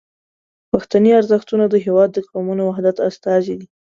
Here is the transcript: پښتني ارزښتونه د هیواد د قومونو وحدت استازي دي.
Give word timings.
پښتني 0.71 1.11
ارزښتونه 1.19 1.65
د 1.69 1.75
هیواد 1.85 2.09
د 2.13 2.17
قومونو 2.31 2.61
وحدت 2.65 2.97
استازي 3.09 3.55
دي. 3.59 3.67